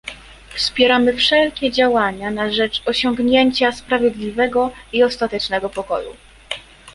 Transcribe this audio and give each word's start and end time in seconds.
Wspieramy 0.55 1.13
wszelkie 1.17 1.71
działania 1.71 2.31
na 2.31 2.51
rzecz 2.51 2.81
osiągnięcia 2.85 3.71
sprawiedliwego 3.71 4.71
i 4.93 5.03
ostatecznego 5.03 5.69
pokoju 5.69 6.15